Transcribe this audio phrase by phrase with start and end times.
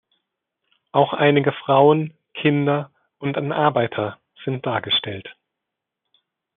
[0.93, 5.29] Auch einige Frauen, Kinder und ein Arbeiter sind dargestellt.